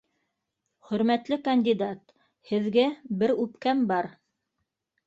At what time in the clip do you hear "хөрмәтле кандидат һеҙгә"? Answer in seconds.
0.87-2.87